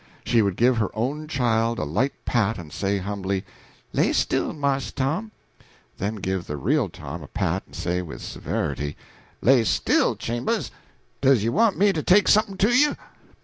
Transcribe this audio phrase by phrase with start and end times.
[0.25, 3.45] She would give her own child a light pat and say humbly,
[3.93, 5.29] "Lay still, Marse Tom,"
[5.99, 8.97] then give the real Tom a pat and say with severity,
[9.41, 10.71] "Lay still, Chambers!
[11.21, 12.95] does you want me to take somep'n' to you?"